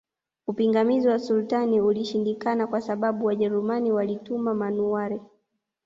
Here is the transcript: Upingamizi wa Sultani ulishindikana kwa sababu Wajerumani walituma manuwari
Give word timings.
Upingamizi 0.47 1.07
wa 1.07 1.19
Sultani 1.19 1.81
ulishindikana 1.81 2.67
kwa 2.67 2.81
sababu 2.81 3.25
Wajerumani 3.25 3.91
walituma 3.91 4.53
manuwari 4.53 5.19